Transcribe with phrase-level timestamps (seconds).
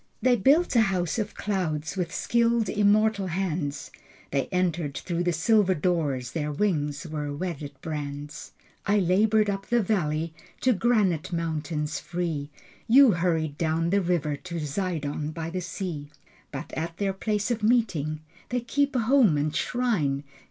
[0.19, 3.91] They built a house of clouds With skilled immortal hands.
[4.31, 6.31] They entered through the silver doors.
[6.31, 8.51] Their wings were wedded brands.
[8.87, 12.49] I labored up the valley To granite mountains free.
[12.87, 16.09] You hurried down the river To Zidon by the sea.
[16.51, 20.23] But at their place of meeting They keep a home and shrine.